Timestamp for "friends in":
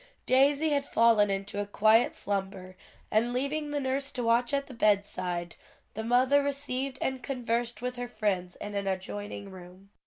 8.07-8.73